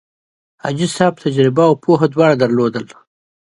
حاجي 0.63 0.87
صاحب 0.95 1.15
تجربه 1.25 1.63
او 1.69 1.73
پوه 1.83 1.99
دواړه 2.13 2.35
لرل. 2.57 2.87